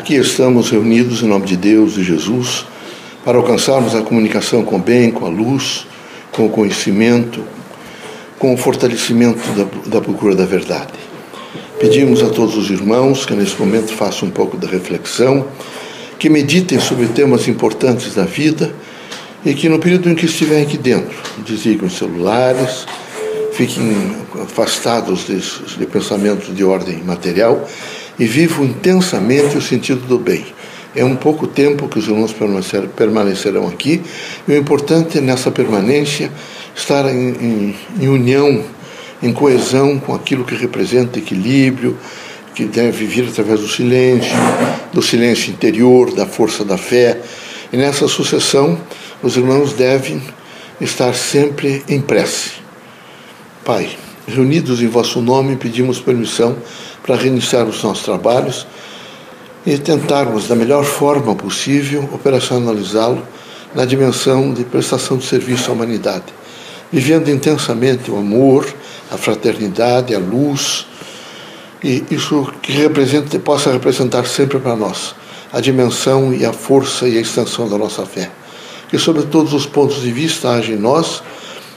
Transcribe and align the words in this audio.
Aqui 0.00 0.14
estamos 0.14 0.70
reunidos 0.70 1.22
em 1.22 1.26
nome 1.26 1.44
de 1.44 1.58
Deus 1.58 1.98
e 1.98 2.02
Jesus 2.02 2.64
para 3.22 3.36
alcançarmos 3.36 3.94
a 3.94 4.00
comunicação 4.00 4.64
com 4.64 4.76
o 4.76 4.78
bem, 4.78 5.10
com 5.10 5.26
a 5.26 5.28
luz, 5.28 5.86
com 6.32 6.46
o 6.46 6.48
conhecimento, 6.48 7.44
com 8.38 8.54
o 8.54 8.56
fortalecimento 8.56 9.46
da, 9.52 9.98
da 9.98 10.00
procura 10.00 10.34
da 10.34 10.46
verdade. 10.46 10.94
Pedimos 11.78 12.22
a 12.22 12.30
todos 12.30 12.56
os 12.56 12.70
irmãos 12.70 13.26
que 13.26 13.34
nesse 13.34 13.60
momento 13.60 13.92
façam 13.92 14.28
um 14.28 14.30
pouco 14.30 14.56
da 14.56 14.66
reflexão, 14.66 15.46
que 16.18 16.30
meditem 16.30 16.80
sobre 16.80 17.06
temas 17.08 17.46
importantes 17.46 18.14
da 18.14 18.24
vida 18.24 18.72
e 19.44 19.52
que 19.52 19.68
no 19.68 19.78
período 19.78 20.08
em 20.08 20.14
que 20.14 20.24
estiverem 20.24 20.62
aqui 20.62 20.78
dentro, 20.78 21.14
desliguem 21.46 21.86
os 21.86 21.98
celulares, 21.98 22.86
fiquem 23.52 24.16
afastados 24.42 25.26
de, 25.26 25.38
de 25.76 25.84
pensamentos 25.84 26.56
de 26.56 26.64
ordem 26.64 27.02
material 27.02 27.68
e 28.18 28.24
vivo 28.26 28.64
intensamente 28.64 29.56
o 29.56 29.62
sentido 29.62 30.06
do 30.06 30.18
bem. 30.18 30.44
É 30.94 31.04
um 31.04 31.14
pouco 31.14 31.46
tempo 31.46 31.88
que 31.88 31.98
os 31.98 32.08
irmãos 32.08 32.34
permanecerão 32.96 33.68
aqui, 33.68 34.02
e 34.48 34.52
o 34.52 34.56
importante 34.56 35.20
nessa 35.20 35.50
permanência 35.50 36.30
estar 36.74 37.08
em, 37.08 37.28
em, 37.30 37.76
em 38.00 38.08
união, 38.08 38.64
em 39.22 39.32
coesão 39.32 39.98
com 39.98 40.14
aquilo 40.14 40.44
que 40.44 40.54
representa 40.54 41.18
equilíbrio, 41.18 41.96
que 42.54 42.64
deve 42.64 43.06
vir 43.06 43.28
através 43.28 43.60
do 43.60 43.68
silêncio, 43.68 44.32
do 44.92 45.00
silêncio 45.00 45.50
interior, 45.50 46.12
da 46.12 46.26
força 46.26 46.64
da 46.64 46.76
fé. 46.76 47.20
E 47.72 47.76
nessa 47.76 48.08
sucessão, 48.08 48.78
os 49.22 49.36
irmãos 49.36 49.72
devem 49.72 50.20
estar 50.80 51.14
sempre 51.14 51.84
em 51.88 52.00
prece. 52.00 52.52
Pai, 53.64 53.90
reunidos 54.30 54.80
em 54.80 54.88
vosso 54.88 55.20
nome, 55.20 55.56
pedimos 55.56 56.00
permissão 56.00 56.56
para 57.02 57.16
reiniciar 57.16 57.66
os 57.66 57.82
nossos 57.82 58.04
trabalhos 58.04 58.66
e 59.66 59.76
tentarmos, 59.76 60.48
da 60.48 60.54
melhor 60.54 60.84
forma 60.84 61.34
possível, 61.34 62.08
operacionalizá-lo 62.12 63.22
na 63.74 63.84
dimensão 63.84 64.52
de 64.52 64.64
prestação 64.64 65.16
de 65.16 65.24
serviço 65.24 65.70
à 65.70 65.74
humanidade, 65.74 66.26
vivendo 66.90 67.28
intensamente 67.28 68.10
o 68.10 68.16
amor, 68.16 68.66
a 69.10 69.16
fraternidade, 69.16 70.14
a 70.14 70.18
luz, 70.18 70.86
e 71.82 72.04
isso 72.10 72.52
que 72.62 72.72
represente, 72.72 73.38
possa 73.38 73.72
representar 73.72 74.26
sempre 74.26 74.58
para 74.58 74.76
nós 74.76 75.14
a 75.52 75.60
dimensão 75.60 76.32
e 76.32 76.44
a 76.44 76.52
força 76.52 77.08
e 77.08 77.16
a 77.16 77.20
extensão 77.20 77.68
da 77.68 77.76
nossa 77.76 78.04
fé. 78.06 78.30
Que, 78.88 78.98
sobre 78.98 79.22
todos 79.22 79.52
os 79.52 79.66
pontos 79.66 80.02
de 80.02 80.10
vista, 80.12 80.50
haja 80.50 80.72
em 80.72 80.76
nós 80.76 81.22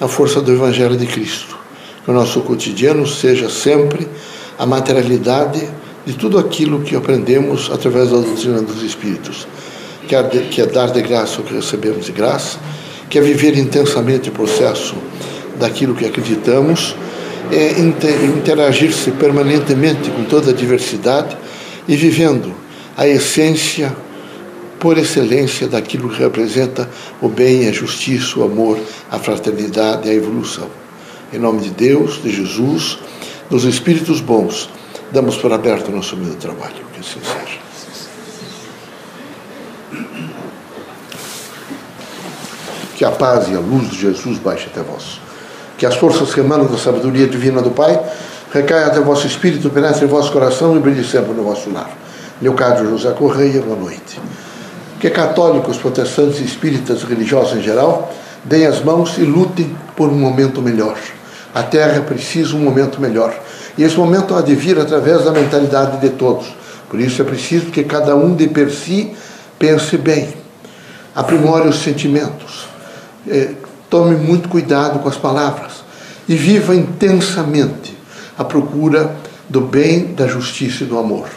a 0.00 0.08
força 0.08 0.40
do 0.40 0.52
Evangelho 0.52 0.96
de 0.96 1.06
Cristo. 1.06 1.63
Que 2.04 2.10
o 2.10 2.14
nosso 2.14 2.40
cotidiano 2.42 3.06
seja 3.06 3.48
sempre 3.48 4.06
a 4.58 4.66
materialidade 4.66 5.66
de 6.06 6.12
tudo 6.14 6.38
aquilo 6.38 6.80
que 6.82 6.94
aprendemos 6.94 7.70
através 7.72 8.10
da 8.10 8.18
doutrina 8.18 8.60
dos 8.60 8.82
Espíritos, 8.82 9.46
que 10.06 10.14
é, 10.14 10.22
de, 10.22 10.38
que 10.48 10.60
é 10.60 10.66
dar 10.66 10.90
de 10.90 11.00
graça 11.00 11.40
o 11.40 11.44
que 11.44 11.54
recebemos 11.54 12.06
de 12.06 12.12
graça, 12.12 12.58
que 13.08 13.18
é 13.18 13.22
viver 13.22 13.56
intensamente 13.56 14.28
o 14.28 14.32
processo 14.32 14.94
daquilo 15.58 15.94
que 15.94 16.04
acreditamos, 16.04 16.94
é 17.50 17.78
interagir-se 17.80 19.10
permanentemente 19.12 20.10
com 20.10 20.24
toda 20.24 20.50
a 20.50 20.54
diversidade 20.54 21.36
e 21.86 21.96
vivendo 21.96 22.54
a 22.96 23.06
essência 23.06 23.94
por 24.78 24.98
excelência 24.98 25.66
daquilo 25.66 26.08
que 26.08 26.22
representa 26.22 26.88
o 27.20 27.28
bem, 27.28 27.68
a 27.68 27.72
justiça, 27.72 28.38
o 28.38 28.44
amor, 28.44 28.78
a 29.10 29.18
fraternidade 29.18 30.08
a 30.08 30.14
evolução. 30.14 30.83
Em 31.34 31.38
nome 31.38 31.62
de 31.62 31.70
Deus, 31.70 32.22
de 32.22 32.30
Jesus, 32.30 32.96
dos 33.50 33.64
espíritos 33.64 34.20
bons, 34.20 34.70
damos 35.10 35.36
por 35.36 35.52
aberto 35.52 35.88
o 35.88 35.90
nosso 35.90 36.16
meio 36.16 36.30
de 36.30 36.36
trabalho. 36.36 36.76
Que 36.92 37.00
assim 37.00 37.18
seja. 37.24 37.58
Que 42.96 43.04
a 43.04 43.10
paz 43.10 43.48
e 43.48 43.54
a 43.56 43.58
luz 43.58 43.90
de 43.90 44.00
Jesus 44.00 44.38
baixe 44.38 44.68
até 44.72 44.80
vós. 44.80 45.20
Que 45.76 45.84
as 45.84 45.96
forças 45.96 46.32
que 46.32 46.38
emanam 46.38 46.66
da 46.66 46.78
sabedoria 46.78 47.26
divina 47.26 47.60
do 47.60 47.72
Pai 47.72 48.00
recaiam 48.52 48.86
até 48.86 49.00
vosso 49.00 49.26
espírito, 49.26 49.68
penetre 49.70 50.04
em 50.04 50.08
vosso 50.08 50.30
coração 50.30 50.76
e 50.76 50.78
brilhe 50.78 51.02
sempre 51.02 51.32
no 51.32 51.42
vosso 51.42 51.68
lar. 51.68 51.90
Leocádio 52.40 52.88
José 52.90 53.10
Correia, 53.10 53.60
boa 53.60 53.74
noite. 53.74 54.20
Que 55.00 55.10
católicos, 55.10 55.78
protestantes, 55.78 56.38
espíritas, 56.38 57.02
religiosos 57.02 57.58
em 57.58 57.60
geral, 57.60 58.14
deem 58.44 58.66
as 58.66 58.80
mãos 58.84 59.18
e 59.18 59.22
lutem 59.22 59.76
por 59.96 60.08
um 60.08 60.16
momento 60.16 60.62
melhor. 60.62 60.96
A 61.54 61.62
Terra 61.62 62.00
precisa 62.00 62.56
um 62.56 62.58
momento 62.58 63.00
melhor. 63.00 63.32
E 63.78 63.84
esse 63.84 63.96
momento 63.96 64.34
há 64.34 64.42
de 64.42 64.54
vir 64.54 64.78
através 64.78 65.24
da 65.24 65.30
mentalidade 65.30 66.00
de 66.00 66.10
todos. 66.10 66.46
Por 66.90 67.00
isso 67.00 67.22
é 67.22 67.24
preciso 67.24 67.66
que 67.66 67.84
cada 67.84 68.16
um 68.16 68.34
de 68.34 68.48
per 68.48 68.70
si 68.70 69.14
pense 69.58 69.96
bem, 69.96 70.34
aprimore 71.14 71.68
os 71.68 71.82
sentimentos, 71.82 72.68
eh, 73.28 73.52
tome 73.88 74.16
muito 74.16 74.48
cuidado 74.48 74.98
com 74.98 75.08
as 75.08 75.16
palavras 75.16 75.84
e 76.28 76.34
viva 76.34 76.74
intensamente 76.74 77.96
a 78.36 78.44
procura 78.44 79.14
do 79.48 79.60
bem, 79.60 80.14
da 80.14 80.26
justiça 80.26 80.84
e 80.84 80.86
do 80.86 80.98
amor. 80.98 81.28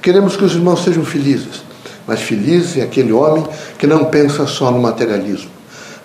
Queremos 0.00 0.36
que 0.36 0.44
os 0.44 0.54
irmãos 0.54 0.84
sejam 0.84 1.04
felizes, 1.04 1.62
mas 2.06 2.20
feliz 2.20 2.76
é 2.76 2.82
aquele 2.82 3.12
homem 3.12 3.44
que 3.78 3.86
não 3.86 4.04
pensa 4.04 4.46
só 4.46 4.70
no 4.70 4.80
materialismo. 4.80 5.53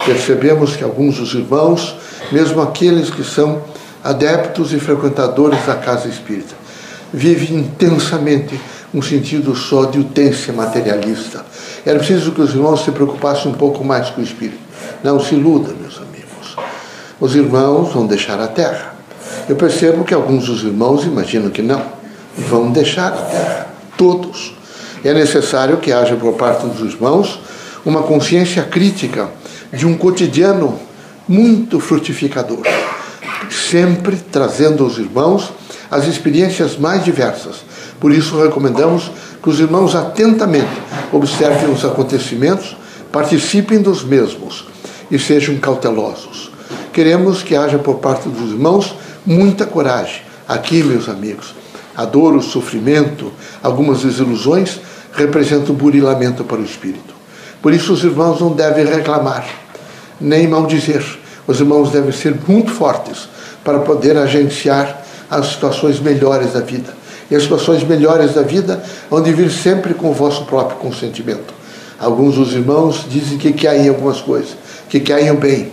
Percebemos 0.06 0.76
que 0.76 0.84
alguns 0.84 1.18
dos 1.18 1.34
irmãos 1.34 1.96
mesmo 2.32 2.62
aqueles 2.62 3.10
que 3.10 3.24
são 3.24 3.62
adeptos 4.04 4.74
e 4.74 4.80
frequentadores 4.80 5.66
da 5.66 5.76
casa 5.76 6.08
espírita. 6.08 6.56
Vivem 7.12 7.58
intensamente 7.58 8.60
um 8.94 9.02
sentido 9.02 9.56
só 9.56 9.86
de 9.86 10.00
utência 10.00 10.54
materialista. 10.54 11.46
Era 11.86 12.00
preciso 12.00 12.32
que 12.32 12.42
os 12.42 12.54
irmãos 12.54 12.84
se 12.84 12.92
preocupassem 12.92 13.52
um 13.52 13.56
pouco 13.56 13.84
mais 13.84 14.10
com 14.10 14.22
o 14.22 14.24
espírito. 14.24 14.60
Não 15.04 15.20
se 15.20 15.36
iluda, 15.36 15.74
meus 15.80 15.98
amigos. 15.98 16.56
Os 17.20 17.36
irmãos 17.36 17.94
vão 17.94 18.06
deixar 18.06 18.40
a 18.40 18.48
terra. 18.48 18.96
Eu 19.48 19.56
percebo 19.56 20.04
que 20.04 20.14
alguns 20.14 20.46
dos 20.46 20.64
irmãos 20.64 21.04
imaginam 21.04 21.50
que 21.50 21.62
não. 21.62 21.82
Vão 22.38 22.72
deixar 22.72 23.08
a 23.08 23.18
terra. 23.18 23.68
Todos. 23.98 24.54
É 25.04 25.14
necessário 25.14 25.78
que 25.78 25.92
haja 25.92 26.16
por 26.16 26.34
parte 26.34 26.66
dos 26.66 26.94
irmãos 26.94 27.40
uma 27.86 28.04
consciência 28.04 28.64
crítica 28.64 29.30
de 29.72 29.86
um 29.86 29.98
cotidiano 29.98 30.80
muito 31.28 31.80
frutificador, 31.80 32.64
sempre 33.50 34.18
trazendo 34.18 34.84
aos 34.84 34.98
irmãos 34.98 35.54
as 35.92 36.08
experiências 36.08 36.78
mais 36.78 37.04
diversas. 37.04 37.58
Por 38.00 38.12
isso, 38.12 38.42
recomendamos 38.42 39.12
que 39.42 39.50
os 39.50 39.60
irmãos 39.60 39.96
atentamente 39.96 40.70
observem 41.12 41.72
os 41.72 41.84
acontecimentos, 41.86 42.76
participem 43.12 43.82
dos 43.82 44.04
mesmos 44.04 44.66
e 45.10 45.18
sejam 45.18 45.58
cautelosos. 45.58 46.52
Queremos 46.94 47.44
que 47.44 47.56
haja 47.56 47.78
por 47.78 47.96
parte 47.96 48.30
dos 48.30 48.52
irmãos 48.52 48.96
muita 49.26 49.66
coragem. 49.66 50.22
Aqui, 50.48 50.84
meus 50.84 51.08
amigos, 51.08 51.54
a 51.96 52.06
dor, 52.06 52.36
o 52.36 52.42
sofrimento, 52.42 53.32
algumas 53.62 54.02
desilusões 54.02 54.80
representam 55.14 55.76
burilamento 55.76 56.44
para 56.44 56.60
o 56.60 56.64
espírito. 56.64 57.19
Por 57.62 57.74
isso, 57.74 57.94
os 57.94 58.04
irmãos 58.04 58.40
não 58.40 58.52
devem 58.52 58.86
reclamar, 58.86 59.46
nem 60.20 60.48
maldizer 60.48 61.04
os 61.50 61.60
irmãos 61.60 61.90
devem 61.90 62.12
ser 62.12 62.36
muito 62.48 62.70
fortes 62.70 63.28
para 63.64 63.80
poder 63.80 64.16
agenciar 64.16 65.02
as 65.32 65.48
situações 65.48 66.00
melhores 66.00 66.54
da 66.54 66.60
vida. 66.60 66.94
E 67.32 67.36
as 67.36 67.42
situações 67.42 67.84
melhores 67.84 68.36
da 68.36 68.44
vida 68.44 68.84
vão 69.10 69.20
de 69.20 69.34
vir 69.34 69.50
sempre 69.50 69.96
com 69.96 70.12
o 70.12 70.14
vosso 70.14 70.46
próprio 70.46 70.78
consentimento. 70.78 71.52
Alguns 72.00 72.36
dos 72.36 72.54
irmãos 72.54 73.04
dizem 73.10 73.40
que 73.40 73.52
querem 73.52 73.90
algumas 73.90 74.22
coisas, 74.22 74.56
que 74.88 75.00
querem 75.00 75.32
o 75.32 75.38
bem, 75.38 75.72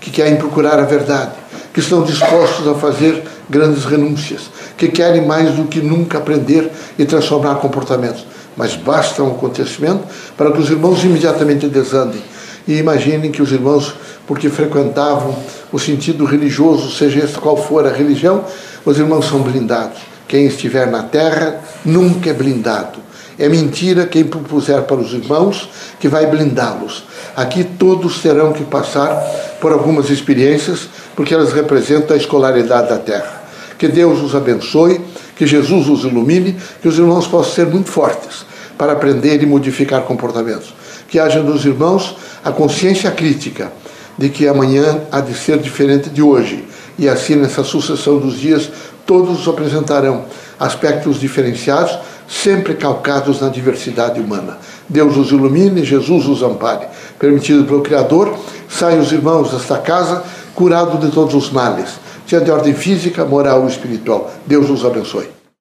que 0.00 0.10
querem 0.10 0.36
procurar 0.36 0.78
a 0.78 0.84
verdade, 0.84 1.32
que 1.78 1.84
estão 1.84 2.02
dispostos 2.02 2.66
a 2.66 2.74
fazer 2.74 3.22
grandes 3.48 3.84
renúncias, 3.84 4.50
que 4.76 4.88
querem 4.88 5.24
mais 5.24 5.54
do 5.54 5.66
que 5.66 5.80
nunca 5.80 6.18
aprender 6.18 6.68
e 6.98 7.04
transformar 7.04 7.54
comportamentos. 7.60 8.26
Mas 8.56 8.74
basta 8.74 9.22
um 9.22 9.30
acontecimento 9.30 10.02
para 10.36 10.50
que 10.50 10.58
os 10.58 10.68
irmãos 10.70 11.04
imediatamente 11.04 11.68
desandem 11.68 12.20
e 12.66 12.78
imaginem 12.78 13.30
que 13.30 13.40
os 13.40 13.52
irmãos 13.52 13.94
porque 14.26 14.48
frequentavam 14.50 15.36
o 15.70 15.78
sentido 15.78 16.24
religioso, 16.24 16.90
seja 16.90 17.20
esse 17.20 17.38
qual 17.38 17.56
for 17.56 17.86
a 17.86 17.92
religião, 17.92 18.44
os 18.84 18.98
irmãos 18.98 19.28
são 19.28 19.38
blindados. 19.38 20.00
Quem 20.26 20.46
estiver 20.46 20.88
na 20.88 21.04
terra 21.04 21.60
nunca 21.84 22.30
é 22.30 22.32
blindado. 22.32 22.98
É 23.38 23.48
mentira 23.48 24.04
quem 24.04 24.24
propuser 24.24 24.82
para 24.82 24.96
os 24.96 25.12
irmãos 25.12 25.68
que 26.00 26.08
vai 26.08 26.26
blindá-los. 26.26 27.04
Aqui 27.36 27.62
todos 27.62 28.20
terão 28.20 28.52
que 28.52 28.64
passar 28.64 29.14
por 29.60 29.72
algumas 29.72 30.10
experiências, 30.10 30.88
porque 31.14 31.32
elas 31.32 31.52
representam 31.52 32.16
a 32.16 32.18
escolaridade 32.18 32.88
da 32.88 32.98
terra. 32.98 33.44
Que 33.78 33.86
Deus 33.86 34.20
os 34.20 34.34
abençoe, 34.34 35.00
que 35.36 35.46
Jesus 35.46 35.88
os 35.88 36.02
ilumine, 36.02 36.56
que 36.82 36.88
os 36.88 36.98
irmãos 36.98 37.28
possam 37.28 37.54
ser 37.54 37.66
muito 37.66 37.88
fortes 37.88 38.44
para 38.76 38.92
aprender 38.92 39.40
e 39.40 39.46
modificar 39.46 40.02
comportamentos. 40.02 40.74
Que 41.08 41.20
haja 41.20 41.40
nos 41.40 41.64
irmãos 41.64 42.16
a 42.44 42.50
consciência 42.50 43.10
crítica 43.12 43.70
de 44.18 44.28
que 44.28 44.48
amanhã 44.48 45.02
há 45.12 45.20
de 45.20 45.32
ser 45.34 45.58
diferente 45.58 46.10
de 46.10 46.20
hoje. 46.20 46.64
E 46.98 47.08
assim, 47.08 47.36
nessa 47.36 47.62
sucessão 47.62 48.18
dos 48.18 48.40
dias, 48.40 48.68
todos 49.06 49.46
apresentarão 49.46 50.24
aspectos 50.58 51.20
diferenciados 51.20 51.96
sempre 52.28 52.74
calcados 52.74 53.40
na 53.40 53.48
diversidade 53.48 54.20
humana. 54.20 54.58
Deus 54.88 55.16
os 55.16 55.30
ilumine, 55.30 55.84
Jesus 55.84 56.26
os 56.26 56.42
ampare. 56.42 56.86
Permitido 57.18 57.64
pelo 57.64 57.80
Criador, 57.80 58.36
saiam 58.68 59.00
os 59.00 59.10
irmãos 59.10 59.50
desta 59.50 59.78
casa 59.78 60.22
curados 60.54 61.00
de 61.00 61.10
todos 61.10 61.34
os 61.34 61.50
males, 61.50 61.88
seja 62.26 62.44
de 62.44 62.50
ordem 62.50 62.74
física, 62.74 63.24
moral 63.24 63.62
ou 63.62 63.68
espiritual. 63.68 64.30
Deus 64.46 64.68
os 64.68 64.84
abençoe. 64.84 65.37